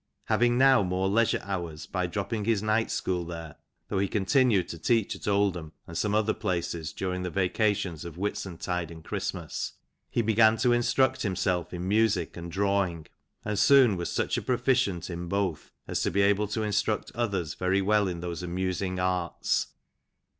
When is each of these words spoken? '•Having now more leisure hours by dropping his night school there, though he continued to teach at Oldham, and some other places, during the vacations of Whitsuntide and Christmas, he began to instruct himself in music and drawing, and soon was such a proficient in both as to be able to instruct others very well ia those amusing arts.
'•Having 0.29 0.57
now 0.57 0.81
more 0.81 1.07
leisure 1.07 1.41
hours 1.43 1.85
by 1.85 2.07
dropping 2.07 2.45
his 2.45 2.63
night 2.63 2.89
school 2.89 3.23
there, 3.23 3.53
though 3.87 3.99
he 3.99 4.07
continued 4.07 4.67
to 4.69 4.79
teach 4.79 5.15
at 5.15 5.27
Oldham, 5.27 5.73
and 5.85 5.95
some 5.95 6.15
other 6.15 6.33
places, 6.33 6.91
during 6.91 7.21
the 7.21 7.29
vacations 7.29 8.03
of 8.03 8.15
Whitsuntide 8.17 8.89
and 8.89 9.03
Christmas, 9.03 9.73
he 10.09 10.23
began 10.23 10.57
to 10.57 10.73
instruct 10.73 11.21
himself 11.21 11.71
in 11.71 11.87
music 11.87 12.35
and 12.35 12.51
drawing, 12.51 13.05
and 13.45 13.59
soon 13.59 13.95
was 13.95 14.11
such 14.11 14.39
a 14.39 14.41
proficient 14.41 15.07
in 15.11 15.27
both 15.27 15.71
as 15.87 16.01
to 16.01 16.09
be 16.09 16.21
able 16.23 16.47
to 16.47 16.63
instruct 16.63 17.11
others 17.13 17.53
very 17.53 17.83
well 17.83 18.09
ia 18.09 18.15
those 18.15 18.41
amusing 18.41 18.97
arts. 18.99 19.67